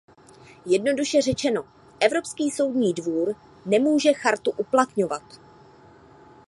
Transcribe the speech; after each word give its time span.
Jednoduše 0.65 1.21
řečeno, 1.21 1.63
Evropský 1.99 2.51
soudní 2.51 2.93
dvůr 2.93 3.35
nemůže 3.65 4.13
Chartu 4.13 4.51
uplatňovat. 4.51 5.23